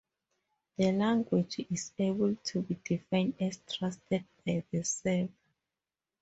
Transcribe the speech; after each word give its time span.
The 0.77 0.91
language 0.93 1.59
is 1.69 1.91
able 1.99 2.35
to 2.35 2.61
be 2.63 2.73
defined 2.83 3.35
as 3.39 3.59
trusted 3.71 4.25
by 4.43 4.63
the 4.71 4.83
server. 4.83 5.29